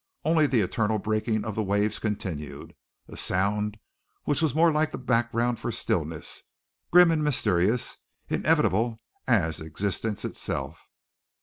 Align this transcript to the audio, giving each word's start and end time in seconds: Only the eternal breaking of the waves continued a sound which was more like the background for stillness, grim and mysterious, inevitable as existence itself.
Only 0.25 0.47
the 0.47 0.61
eternal 0.61 0.97
breaking 0.97 1.45
of 1.45 1.53
the 1.53 1.61
waves 1.61 1.99
continued 1.99 2.73
a 3.07 3.15
sound 3.15 3.77
which 4.23 4.41
was 4.41 4.55
more 4.55 4.71
like 4.71 4.89
the 4.89 4.97
background 4.97 5.59
for 5.59 5.71
stillness, 5.71 6.41
grim 6.89 7.11
and 7.11 7.23
mysterious, 7.23 7.97
inevitable 8.27 8.99
as 9.27 9.59
existence 9.61 10.25
itself. 10.25 10.87